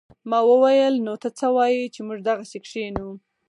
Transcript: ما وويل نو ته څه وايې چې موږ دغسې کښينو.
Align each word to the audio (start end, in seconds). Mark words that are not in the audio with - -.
ما 0.29 0.39
وويل 0.51 0.95
نو 1.05 1.13
ته 1.21 1.29
څه 1.39 1.47
وايې 1.55 1.83
چې 1.93 1.99
موږ 2.07 2.19
دغسې 2.29 2.57
کښينو. 2.63 3.09